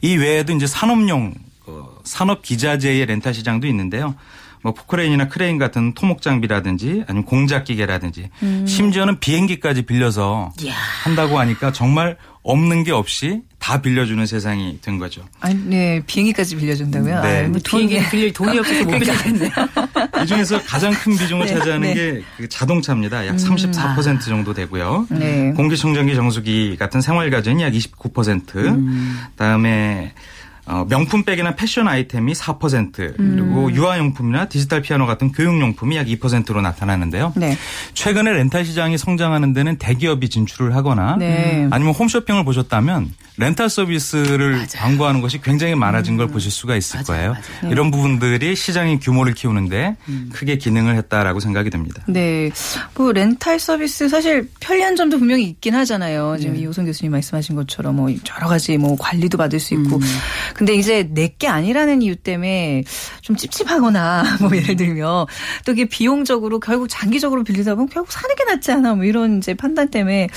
[0.01, 1.33] 이 외에도 이제 산업용
[1.67, 4.15] 어, 산업 기자재의 렌탈 시장도 있는데요.
[4.61, 8.65] 뭐 포크레인이나 크레인 같은 토목 장비라든지 아니면 공작 기계라든지 음.
[8.67, 10.73] 심지어는 비행기까지 빌려서 이야.
[11.03, 15.23] 한다고 하니까 정말 없는 게 없이 다 빌려주는 세상이 된 거죠.
[15.39, 15.99] 아니, 네.
[16.05, 17.21] 비행기까지 빌려준다고요?
[17.23, 17.45] 네.
[17.45, 19.49] 아, 뭐 비행기 빌릴 돈이 없어서 못 빌리겠네요.
[20.21, 21.93] 이 중에서 가장 큰 비중을 네, 차지하는 네.
[21.95, 23.25] 게 자동차입니다.
[23.25, 24.19] 약 34% 음.
[24.19, 25.07] 정도 되고요.
[25.09, 25.51] 네.
[25.53, 28.55] 공기청정기 정수기 같은 생활가전이 약 29%.
[28.55, 29.17] 음.
[29.31, 30.13] 그다음에
[30.67, 33.75] 어, 명품백이나 패션 아이템이 4% 그리고 음.
[33.75, 37.33] 유아용품이나 디지털 피아노 같은 교육용품이 약 2%로 나타나는데요.
[37.35, 37.55] 네.
[37.93, 41.67] 최근에 렌탈 시장이 성장하는 데는 대기업이 진출을 하거나 네.
[41.69, 44.67] 아니면 홈쇼핑을 보셨다면 렌탈 서비스를 맞아요.
[44.75, 46.31] 광고하는 것이 굉장히 많아진 걸 음.
[46.31, 47.05] 보실 수가 있을 맞아요.
[47.05, 47.31] 거예요.
[47.61, 47.71] 맞아요.
[47.71, 50.29] 이런 부분들이 시장의 규모를 키우는데 음.
[50.33, 52.01] 크게 기능을 했다라고 생각이 됩니다.
[52.07, 52.49] 네.
[52.95, 56.37] 뭐 렌탈 서비스 사실 편리한 점도 분명히 있긴 하잖아요.
[56.39, 56.61] 지금 네.
[56.61, 59.99] 이호성 교수님 말씀하신 것처럼 뭐 여러 가지 뭐 관리도 받을 수 있고.
[60.55, 60.57] 음.
[60.57, 62.83] 근데 이제 내게 아니라는 이유 때문에
[63.21, 65.25] 좀 찝찝하거나 뭐 예를 들면
[65.65, 69.53] 또 이게 비용적으로 결국 장기적으로 빌리다 보면 결국 사는 게 낫지 않아 뭐 이런 이제
[69.53, 70.29] 판단 때문에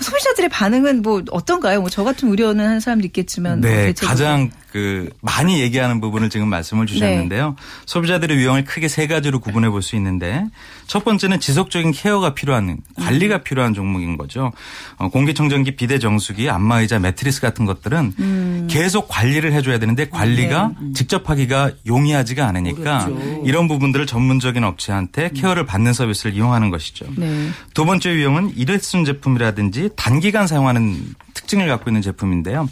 [0.00, 1.80] 소비자들의 반응은 뭐 어떤가요?
[1.80, 6.48] 뭐 저 같은 우려는 하는 사람도 있겠지만 네 뭐 가장 그 많이 얘기하는 부분을 지금
[6.48, 7.48] 말씀을 주셨는데요.
[7.50, 7.62] 네.
[7.86, 10.44] 소비자들의 유형을 크게 세 가지로 구분해 볼 수 있는데
[10.86, 13.42] 첫 번째는 지속적인 케어가 필요한 관리가 음.
[13.44, 14.52] 필요한 종목인 거죠.
[14.96, 18.66] 어, 공기청정기, 비대 정수기, 안마의자, 매트리스 같은 것들은 음.
[18.70, 20.74] 계속 관리를 해줘야 되는데 관리가 네.
[20.80, 20.92] 음.
[20.94, 23.42] 직접 하기가 용이하지가 않으니까 어렵죠.
[23.46, 25.34] 이런 부분들을 전문적인 업체한테 음.
[25.34, 27.06] 케어를 받는 서비스를 이용하는 것이죠.
[27.16, 27.48] 네.
[27.72, 32.68] 두 번째 유형은 일회순 제품이라든지 단기간 사용하는 특징을 갖고 있는 제품인데요.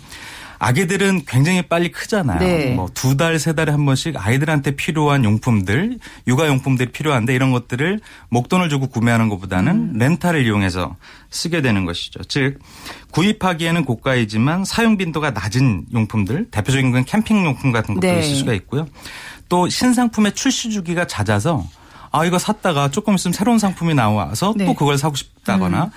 [0.59, 2.39] 아기들은 굉장히 빨리 크잖아요.
[2.39, 2.75] 네.
[2.75, 8.69] 뭐두 달, 세 달에 한 번씩 아이들한테 필요한 용품들, 육아 용품들이 필요한데 이런 것들을 목돈을
[8.69, 9.93] 주고 구매하는 것보다는 음.
[9.99, 10.97] 렌탈을 이용해서
[11.31, 12.21] 쓰게 되는 것이죠.
[12.25, 12.59] 즉
[13.11, 18.21] 구입하기에는 고가이지만 사용 빈도가 낮은 용품들, 대표적인 건 캠핑 용품 같은 것도 네.
[18.21, 18.87] 있을 수가 있고요.
[19.49, 21.65] 또 신상품의 출시 주기가 잦아서
[22.11, 24.65] 아 이거 샀다가 조금 있으면 새로운 상품이 나와서 네.
[24.65, 25.91] 또 그걸 사고 싶다거나 음.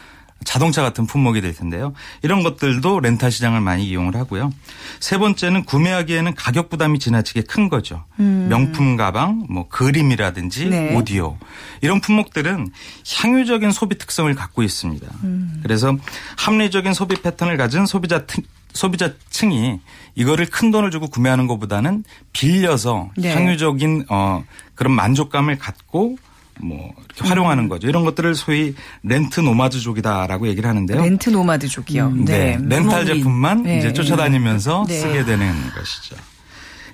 [0.45, 1.93] 자동차 같은 품목이 될 텐데요.
[2.21, 4.52] 이런 것들도 렌탈 시장을 많이 이용을 하고요.
[4.99, 8.06] 세 번째는 구매하기에는 가격 부담이 지나치게 큰 거죠.
[8.19, 8.47] 음.
[8.49, 10.95] 명품 가방, 뭐 그림이라든지 네.
[10.95, 11.38] 오디오
[11.82, 12.71] 이런 품목들은
[13.15, 15.08] 향유적인 소비 특성을 갖고 있습니다.
[15.23, 15.60] 음.
[15.62, 15.95] 그래서
[16.38, 18.25] 합리적인 소비 패턴을 가진 소비자
[18.73, 19.80] 소비자층이
[20.15, 23.34] 이거를 큰 돈을 주고 구매하는 것보다는 빌려서 네.
[23.34, 24.43] 향유적인 어
[24.75, 26.17] 그런 만족감을 갖고
[26.62, 27.88] 뭐 이렇게 활용하는 거죠.
[27.88, 31.02] 이런 것들을 소위 렌트 노마드족이다라고 얘기를 하는데요.
[31.02, 32.08] 렌트 노마드족이요.
[32.08, 32.58] 음, 네.
[32.58, 32.76] 네.
[32.76, 33.80] 렌탈 제품만 네.
[33.80, 35.00] 이제 쫓아다니면서 네.
[35.00, 36.15] 쓰게 되는 것이죠.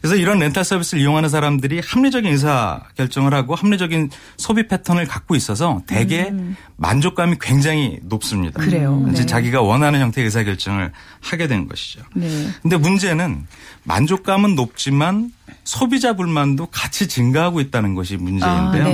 [0.02, 5.82] 그래서 이런 렌탈 서비스를 이용하는 사람들이 합리적인 의사 결정을 하고 합리적인 소비 패턴을 갖고 있어서
[5.88, 6.56] 대개 음.
[6.76, 8.62] 만족감이 굉장히 높습니다.
[8.62, 9.04] 그래요.
[9.10, 9.26] 이제 네.
[9.26, 12.02] 자기가 원하는 형태의 의사 결정을 하게 된 것이죠.
[12.14, 12.50] 네.
[12.62, 13.48] 근데 문제는
[13.84, 15.32] 만족감은 높지만
[15.64, 18.86] 소비자 불만도 같이 증가하고 있다는 것이 문제인데요.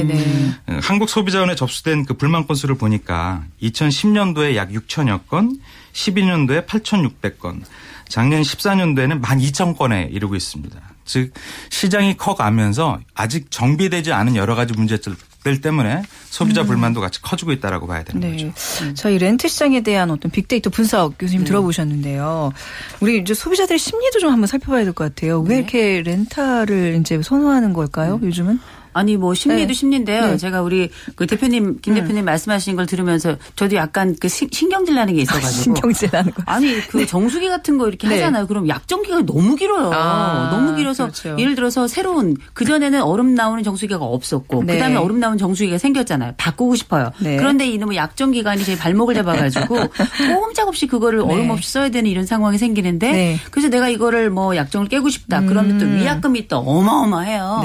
[0.67, 5.57] 아, 한국 소비자원에 접수된 그 불만 건수를 보니까 2010년도에 약 6천여 건,
[5.93, 7.61] 12년도에 8,600건,
[8.07, 10.79] 작년 14년도에는 12,000건에 이르고 있습니다.
[11.05, 11.33] 즉
[11.69, 16.67] 시장이 커가면서 아직 정비되지 않은 여러 가지 문제들 때문에 소비자 음.
[16.67, 18.31] 불만도 같이 커지고 있다라고 봐야 되는 네.
[18.31, 18.53] 거죠.
[18.83, 18.95] 음.
[18.95, 21.47] 저희 렌트 시장에 대한 어떤 빅데이터 분석 교수님 네.
[21.47, 22.51] 들어보셨는데요.
[22.99, 25.39] 우리 이제 소비자들의 심리도 좀 한번 살펴봐야 될 것 같아요.
[25.41, 25.55] 왜 네.
[25.57, 28.15] 이렇게 렌탈을 이제 선호하는 걸까요?
[28.21, 28.25] 음.
[28.27, 28.59] 요즘은?
[28.93, 29.73] 아니 뭐 심리도 네.
[29.73, 30.27] 심리인데요.
[30.27, 30.37] 네.
[30.37, 31.95] 제가 우리 그 대표님 김 음.
[31.95, 32.25] 대표님 음.
[32.25, 36.43] 말씀하신 걸 들으면서 저도 약간 그 신경질 나는 게 있어가지고 신경질 나는 거.
[36.45, 37.05] 아니 그 네.
[37.05, 38.15] 정수기 같은 거 이렇게 네.
[38.15, 38.47] 하잖아요.
[38.47, 39.91] 그럼 약정기가 너무 길어요.
[39.93, 41.35] 아, 너무 길어서 그렇죠.
[41.39, 44.73] 예를 들어서 새로운 그 전에는 얼음 나오는 정수기가 없었고 네.
[44.73, 46.33] 그다음에 얼음 나오는 정수기가 생겼잖아요.
[46.37, 47.11] 바꾸고 싶어요.
[47.19, 47.37] 네.
[47.37, 49.77] 그런데 이놈의 약정 기간이 제 발목을 잡아가지고
[50.35, 55.09] 꼼짝없이 그거를 얼음 없이 써야 되는 이런 상황이 생기는데 그래서 내가 이거를 뭐 약정을 깨고
[55.09, 55.41] 싶다.
[55.41, 55.97] 그러면 또 음.
[55.97, 57.61] 위약금이 또 어마어마해요.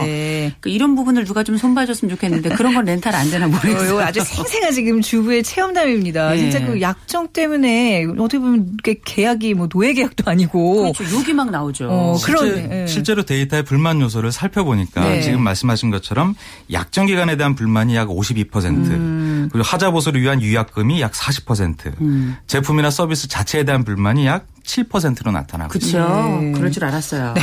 [0.60, 4.00] 그 이런 부분 부분을 누가 좀 손봐줬으면 좋겠는데 그런 건 렌탈 안 되나 모르겠어요.
[4.00, 6.30] 아주 생생한 지금 주부의 체험담입니다.
[6.30, 6.38] 네.
[6.38, 11.16] 진짜 그 약정 때문에 어떻게 보면 계약이 뭐 노예 계약도 아니고 그렇죠.
[11.16, 11.88] 욕이 막 나오죠.
[11.88, 12.86] 어, 실제, 그런 네.
[12.86, 15.22] 실제로 데이터의 불만 요소를 살펴보니까 네.
[15.22, 16.34] 지금 말씀하신 것처럼
[16.72, 18.64] 약정 기간에 대한 불만이 약 52%.
[18.66, 19.48] 음.
[19.50, 22.00] 그리고 하자 보수를 위한 유약금이 약 40%.
[22.00, 22.36] 음.
[22.46, 25.98] 제품이나 서비스 자체에 대한 불만이 약 7%로 나타나고 그렇죠.
[26.40, 26.52] 네.
[26.52, 27.34] 그럴 줄 알았어요.
[27.34, 27.40] 네.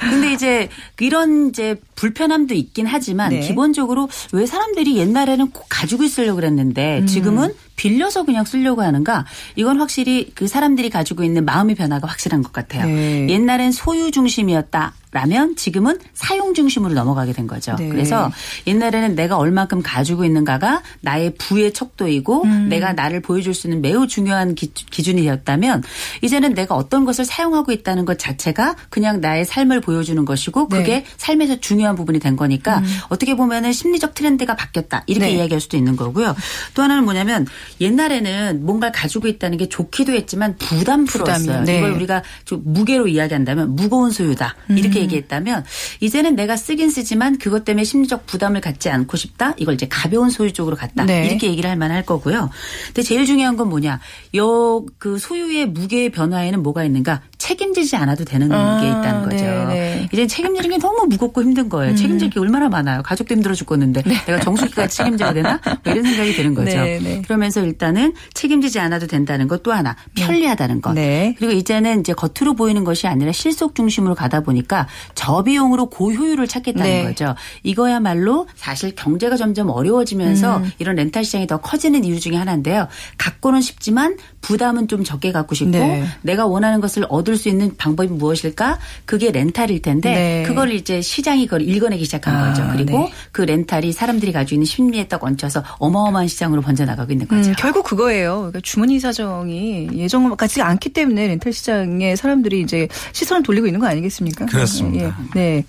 [0.00, 3.40] 근데 이제 이런 이제 불편함도 있긴 하지만 네.
[3.40, 7.06] 기본적으로 왜 사람들이 옛날에는 꼭 가지고 있으려고 그랬는데 음.
[7.06, 9.26] 지금은 빌려서 그냥 쓰려고 하는가?
[9.56, 12.86] 이건 확실히 그 사람들이 가지고 있는 마음의 변화가 확실한 것 같아요.
[12.86, 13.28] 네.
[13.28, 14.94] 옛날엔 소유 중심이었다.
[15.12, 17.76] 라면 지금은 사용 중심으로 넘어가게 된 거죠.
[17.78, 17.88] 네.
[17.88, 18.32] 그래서
[18.66, 22.68] 옛날에는 내가 얼만큼 가지고 있는가가 나의 부의 척도이고 음.
[22.70, 25.82] 내가 나를 보여줄 수 있는 매우 중요한 기, 준이었다면
[26.22, 30.76] 이제는 내가 어떤 것을 사용하고 있다는 것 자체가 그냥 나의 삶을 보여주는 것이고 네.
[30.78, 31.04] 그게 네.
[31.18, 32.84] 삶에서 중요한 부분이 된 거니까 음.
[33.10, 35.32] 어떻게 보면은 심리적 트렌드가 바뀌었다 이렇게 네.
[35.32, 36.34] 이야기할 수도 있는 거고요.
[36.72, 37.46] 또 하나는 뭐냐면
[37.82, 41.64] 옛날에는 뭔가를 가지고 있다는 게 좋기도 했지만 부담스러웠어요.
[41.64, 41.78] 네.
[41.78, 45.01] 이걸 우리가 좀 무게로 이야기한다면 무거운 소유다 이렇게 음.
[45.02, 45.64] 얘기했다면
[46.00, 49.54] 이제는 내가 쓰긴 쓰지만 그것 때문에 심리적 부담을 갖지 않고 싶다.
[49.58, 51.04] 이걸 이제 가벼운 소유 쪽으로 갔다.
[51.04, 51.26] 네.
[51.26, 52.50] 이렇게 얘기를 할 만할 거고요.
[52.86, 54.00] 근데 제일 중요한 건 뭐냐?
[54.36, 57.22] 요 그 소유의 무게의 변화에는 뭐가 있는가?
[57.46, 59.36] 책임지지 않아도 되는 아, 게 있다는 거죠.
[59.44, 59.66] 네네.
[59.66, 60.08] 네.
[60.12, 61.92] 이제 책임지는 게 너무 무겁고 힘든 거예요.
[61.92, 61.96] 음.
[61.96, 63.02] 책임질 게 얼마나 많아요.
[63.02, 64.14] 가족도 힘들어 죽겠는데 네.
[64.26, 65.60] 내가 정수기까지 책임져야 되나?
[65.82, 66.76] 뭐 이런 생각이 드는 거죠.
[66.76, 67.22] 네, 네.
[67.22, 70.26] 그러면서 일단은 책임지지 않아도 된다는 것 또 하나 네.
[70.26, 70.92] 편리하다는 것.
[70.92, 71.34] 네.
[71.38, 77.04] 그리고 이제는 이제 겉으로 보이는 것이 아니라 실속 중심으로 가다 보니까 저비용으로 고효율을 찾겠다는 네.
[77.04, 77.34] 거죠.
[77.62, 80.72] 이거야말로 사실 경제가 점점 어려워지면서 음.
[80.78, 82.88] 이런 렌탈 시장이 더 커지는 이유 중에 하나인데요.
[83.18, 86.04] 갖고는 싶지만 부담은 좀 적게 갖고 싶고 네.
[86.22, 88.78] 내가 원하는 것을 얻을 수 있는 방법이 무엇일까?
[89.04, 90.42] 그게 렌탈일 텐데 네.
[90.46, 92.68] 그걸 이제 시장이 그걸 읽어내기 시작한 아, 거죠.
[92.72, 93.12] 그리고 네.
[93.32, 97.50] 그 렌탈이 사람들이 가지고 있는 심리에 딱 얹혀서 어마어마한 시장으로 번져나가고 있는 거죠.
[97.50, 98.36] 음, 결국 그거예요.
[98.36, 103.86] 그러니까 주머니 사정이 예전 같지 않기 때문에 렌탈 시장에 사람들이 이제 시선을 돌리고 있는 거
[103.86, 104.46] 아니겠습니까?
[104.46, 105.16] 그렇습니다.
[105.36, 105.40] 예.
[105.40, 105.64] 네.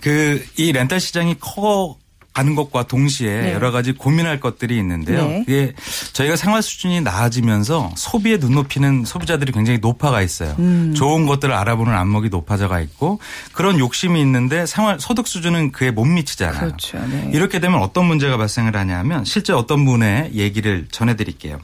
[0.00, 1.96] 그 이 렌탈 시장이 커
[2.38, 3.52] 가는 것과 동시에 네.
[3.52, 5.26] 여러 가지 고민할 것들이 있는데요.
[5.26, 5.44] 네.
[5.46, 5.72] 이게
[6.12, 10.54] 저희가 생활 수준이 나아지면서 소비의 눈높이는 소비자들이 굉장히 높아가 있어요.
[10.60, 10.94] 음.
[10.96, 13.18] 좋은 것들을 알아보는 안목이 높아져가 있고
[13.52, 16.60] 그런 욕심이 있는데 생활 소득 수준은 그에 못 미치잖아요.
[16.60, 16.98] 그렇죠.
[17.10, 17.30] 네.
[17.34, 21.58] 이렇게 되면 어떤 문제가 발생을 하냐면 실제 어떤 분의 얘기를 전해드릴게요.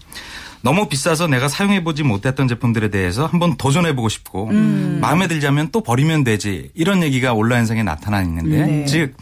[0.63, 4.99] 너무 비싸서 내가 사용해보지 못했던 제품들에 대해서 한번 도전해보고 싶고 음.
[5.01, 8.85] 마음에 들자면 또 버리면 되지 이런 얘기가 온라인상에 나타나 있는데 네.
[8.87, 9.15] 즉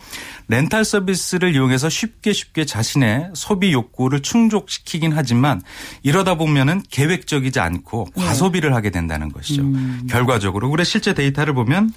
[0.53, 5.63] 렌탈 서비스를 이용해서 쉽게 쉽게 자신의 소비 욕구를 충족시키긴 하지만
[6.03, 8.23] 이러다 보면은 계획적이지 않고 네.
[8.23, 9.63] 과소비를 하게 된다는 것이죠.
[9.63, 10.07] 음.
[10.11, 11.95] 결과적으로 그래 실제 데이터를 보면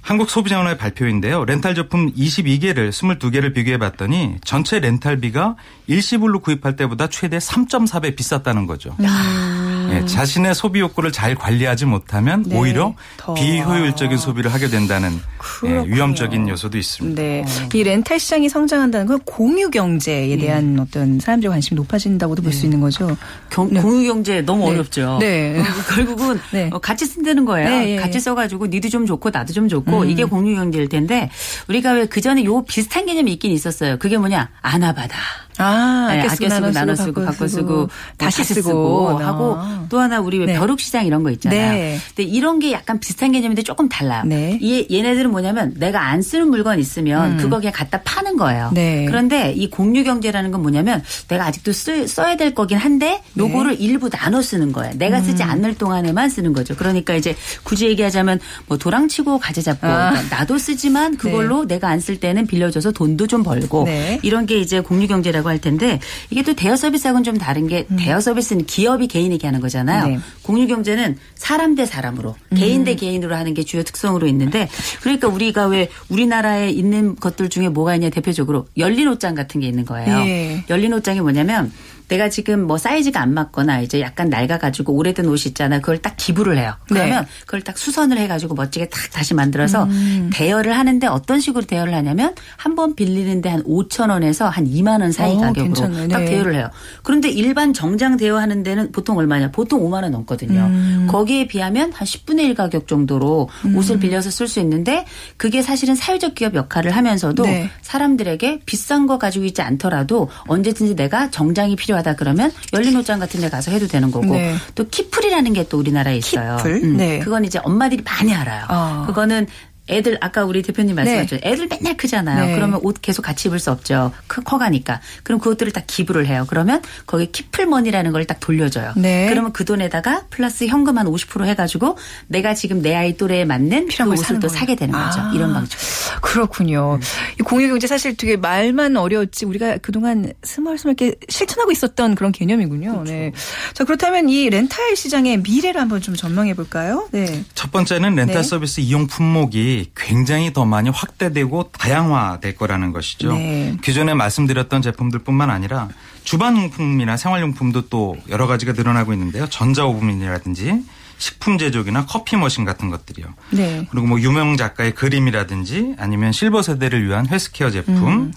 [0.00, 1.44] 한국 소비자원회 발표인데요.
[1.44, 5.56] 렌탈 제품 22개를 22개를 비교해 봤더니 전체 렌탈비가
[5.86, 8.94] 일시불로 구입할 때보다 최대 3.4배 비쌌다는 거죠.
[8.98, 12.94] 네, 자신의 소비 욕구를 잘 관리하지 못하면 네, 오히려
[13.34, 15.18] 비효율적인 소비를 하게 된다는
[15.62, 17.20] 네, 위험적인 요소도 있습니다.
[17.20, 17.44] 네.
[17.72, 20.36] 이 렌탈 시장이 성장한다는 건 공유 경제에 네.
[20.36, 22.66] 대한 어떤 사람들의 관심이 높아진다고도 볼수 네.
[22.66, 23.16] 있는 거죠.
[23.50, 25.18] 경, 공유 경제 너무 어렵죠.
[25.20, 25.62] 네.
[25.94, 26.38] 결국은
[26.70, 28.00] 어, 같이 쓴다는 거예요.
[28.00, 30.10] 같이 써가지고 니도 좀 좋고 나도 좀 좋고 음.
[30.10, 31.30] 이게 공유 경제일 텐데
[31.68, 33.98] 우리가 왜 그 전에 요 비슷한 개념이 있긴 있었어요.
[33.98, 35.16] 그게 뭐냐 아나바다.
[35.58, 39.86] 아, 네, 아껴 쓰고, 나눠, 나눠 쓰고, 바꿔 쓰고, 뭐 다시 쓰고, 쓰고 하고 아.
[39.88, 40.54] 또 하나 우리 네.
[40.58, 41.72] 벼룩 시장 이런 거 있잖아요.
[41.72, 41.98] 네.
[42.14, 44.22] 근데 이런 게 약간 비슷한 개념인데 조금 달라요.
[44.26, 44.58] 네.
[44.60, 47.36] 이 얘네들은 뭐냐면 내가 안 쓰는 물건 있으면 음.
[47.38, 48.70] 그거 그냥 갖다 파는 거예요.
[48.72, 49.04] 네.
[49.06, 53.44] 그런데 이 공유 경제라는 건 뭐냐면 내가 아직도 쓰, 써야 될 거긴 한데 네.
[53.44, 54.94] 요거를 일부 나눠 쓰는 거예요.
[54.96, 55.50] 내가 쓰지 음.
[55.50, 56.74] 않을 동안에만 쓰는 거죠.
[56.74, 60.10] 그러니까 이제 굳이 얘기하자면 뭐 도랑치고 가재 잡고 아.
[60.10, 61.74] 그러니까 나도 쓰지만 그걸로 네.
[61.74, 63.88] 내가 안 쓸 때는 빌려줘서 돈도 좀 벌고
[64.22, 67.96] 이런 게 이제 공유 경제라고 할 텐데 이게 또 대여 서비스하고는 좀 다른 게 음.
[67.98, 70.06] 대여 서비스는 기업이 개인에게 하는 거잖아요.
[70.06, 70.18] 네.
[70.42, 72.96] 공유 경제는 사람 대 사람으로 개인 대 음.
[72.96, 74.68] 개인으로 하는 게 주요 특성으로 있는데
[75.00, 79.84] 그러니까 우리가 왜 우리나라에 있는 것들 중에 뭐가 있냐 대표적으로 열린 옷장 같은 게 있는
[79.84, 80.18] 거예요.
[80.20, 80.64] 네.
[80.70, 81.72] 열린 옷장이 뭐냐면
[82.08, 85.80] 내가 지금 뭐 사이즈가 안 맞거나 이제 약간 낡아가지고 오래된 옷이 있잖아.
[85.80, 86.74] 그걸 딱 기부를 해요.
[86.88, 87.28] 그러면 네.
[87.46, 90.30] 그걸 딱 수선을 해가지고 멋지게 딱 다시 만들어서 음.
[90.32, 95.10] 대여를 하는데 어떤 식으로 대여를 하냐면 한 번 빌리는데 한 5천 원에서 한 2만 원
[95.10, 96.06] 사이 오, 어, 가격으로 네.
[96.08, 96.70] 딱 대여를 해요.
[97.02, 99.50] 그런데 일반 정장 대여하는 데는 보통 얼마냐?
[99.50, 100.60] 보통 5만 원 넘거든요.
[100.60, 101.06] 음.
[101.10, 103.76] 거기에 비하면 한 10분의 1 가격 정도로 음.
[103.76, 105.04] 옷을 빌려서 쓸 수 있는데
[105.36, 107.68] 그게 사실은 사회적 기업 역할을 하면서도 네.
[107.82, 113.40] 사람들에게 비싼 거 가지고 있지 않더라도 언제든지 내가 정장이 필요 필요하다 그러면 열린 옷장 같은
[113.40, 114.54] 데 가서 해도 되는 거고 네.
[114.74, 116.56] 또 키플이라는 게 또 우리나라에 있어요.
[116.58, 116.74] 키플?
[116.82, 116.96] 음.
[116.96, 117.18] 네.
[117.18, 118.64] 그건 이제 엄마들이 많이 알아요.
[118.70, 119.04] 어.
[119.06, 119.46] 그거는
[119.88, 121.36] 애들 아까 우리 대표님 말씀하셨죠.
[121.40, 121.50] 네.
[121.50, 122.46] 애들 맨날 크잖아요.
[122.46, 122.54] 네.
[122.54, 124.12] 그러면 옷 계속 같이 입을 수 없죠.
[124.26, 125.00] 크, 커가니까.
[125.24, 126.44] 그럼 그것들을 다 기부를 해요.
[126.48, 128.92] 그러면 거기 키플머니라는 걸 딱 돌려줘요.
[128.96, 129.26] 네.
[129.30, 131.96] 그러면 그 돈에다가 플러스 현금 한 50% 해가지고
[132.28, 134.58] 내가 지금 내 아이 또래에 맞는 그 옷을 또 거예요.
[134.58, 135.20] 사게 되는 거죠.
[135.20, 135.32] 아.
[135.34, 135.78] 이런 방식.
[136.20, 136.96] 그렇군요.
[136.96, 137.00] 음.
[137.40, 142.92] 이 공유경제 사실 되게 말만 어려웠지 우리가 그동안 스멀스멀 이렇게 실천하고 있었던 그런 개념이군요.
[142.92, 143.10] 그렇죠.
[143.12, 143.32] 네.
[143.72, 147.08] 자 그렇다면 이 렌탈 시장의 미래를 한번 좀 전망해 볼까요?
[147.12, 147.44] 네.
[147.54, 148.42] 첫 번째는 렌탈 네.
[148.42, 153.32] 서비스 이용 품목이 굉장히 더 많이 확대되고 다양화될 거라는 것이죠.
[153.32, 153.76] 네.
[153.82, 155.88] 기존에 말씀드렸던 제품들뿐만 아니라
[156.24, 159.46] 주방용품이나 생활용품도 또 여러 가지가 늘어나고 있는데요.
[159.48, 160.82] 전자오븐이라든지
[161.18, 163.26] 식품 제조기나 커피 머신 같은 것들이요.
[163.50, 163.86] 네.
[163.90, 168.32] 그리고 뭐 유명 작가의 그림이라든지 아니면 실버 세대를 위한 헬스케어 제품, 음.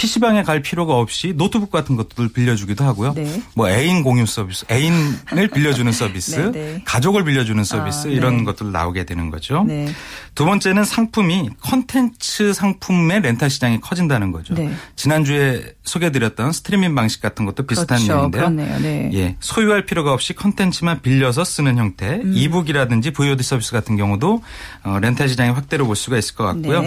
[0.00, 3.12] PC방에 갈 필요가 없이 노트북 같은 것들 빌려주기도 하고요.
[3.12, 3.42] 네.
[3.54, 6.82] 뭐 애인 공유 서비스, 애인을 빌려주는 서비스, 네, 네.
[6.86, 8.44] 가족을 빌려주는 서비스 아, 이런 네.
[8.44, 9.62] 것들 나오게 되는 거죠.
[9.64, 9.88] 네.
[10.34, 14.54] 두 번째는 상품이 컨텐츠 상품의 렌탈 시장이 커진다는 거죠.
[14.54, 14.72] 네.
[14.96, 18.30] 지난주에 소개드렸던 스트리밍 방식 같은 것도 비슷한 그렇죠.
[18.32, 19.10] 내용인데요.
[19.12, 22.32] 예, 소유할 필요가 없이 컨텐츠만 빌려서 쓰는 형태, 음.
[22.34, 24.42] e-book이라든지 VOD 서비스 같은 경우도
[24.84, 26.82] 어, 렌탈 시장의 확대로 볼 수가 있을 것 같고요.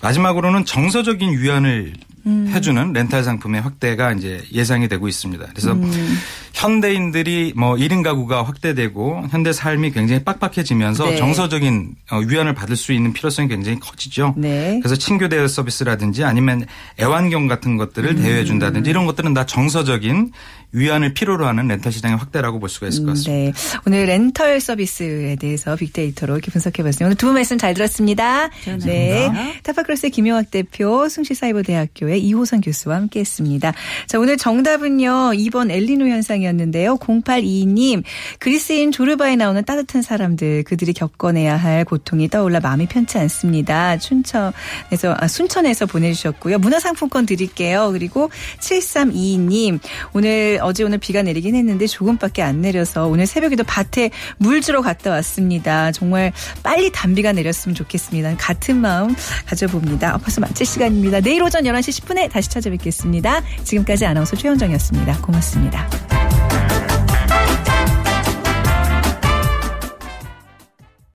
[0.00, 1.94] 마지막으로는 정서적인 유연을
[2.26, 2.48] 음.
[2.52, 5.46] 해주는 렌탈 상품의 확대가 이제 예상이 되고 있습니다.
[5.50, 6.18] 그래서 음.
[6.54, 11.16] 현대인들이 뭐 1인 가구가 확대되고 현대 삶이 굉장히 빡빡해지면서 네.
[11.16, 14.34] 정서적인 어, 위안을 받을 수 있는 필요성이 굉장히 커지죠.
[14.36, 14.78] 네.
[14.80, 16.64] 그래서 친교 대여 서비스라든지 아니면
[17.00, 18.22] 애완경 같은 것들을 음.
[18.22, 20.32] 대여해 준다든지 이런 것들은 다 정서적인
[20.72, 23.32] 위안을 필요로 하는 렌탈 시장의 확대라고 볼 수가 있을 것 같습니다.
[23.32, 23.52] 네.
[23.86, 27.06] 오늘 렌털 서비스에 대해서 빅데이터로 이렇게 분석해 봤습니다.
[27.06, 28.48] 오늘 두 분 말씀 잘 들었습니다.
[28.84, 29.30] 네.
[29.62, 33.72] 타파크로스의 김용학 대표, 숭실사이버대학교의 이호선 교수와 함께 했습니다.
[34.06, 35.32] 자, 오늘 정답은요.
[35.32, 36.96] 2번 엘리노 현상이었는데요.
[36.96, 38.02] 0822님,
[38.38, 43.98] 그리스인 조르바에 나오는 따뜻한 사람들, 그들이 겪어내야 할 고통이 떠올라 마음이 편치 않습니다.
[43.98, 46.58] 춘천에서, 아, 순천에서 보내주셨고요.
[46.58, 47.90] 문화상품권 드릴게요.
[47.92, 48.30] 그리고
[48.60, 49.78] 7322님,
[50.12, 55.10] 오늘 어제 오늘 비가 내리긴 했는데 조금밖에 안 내려서 오늘 새벽에도 밭에 물 주러 갔다
[55.10, 55.92] 왔습니다.
[55.92, 58.36] 정말 빨리 단비가 내렸으면 좋겠습니다.
[58.36, 59.14] 같은 마음
[59.46, 60.18] 가져봅니다.
[60.18, 61.20] 벌써 마칠 시간입니다.
[61.20, 63.42] 내일 오전 11시 10분에 다시 찾아뵙겠습니다.
[63.64, 65.18] 지금까지 아나운서 최현정이었습니다.
[65.22, 66.11] 고맙습니다.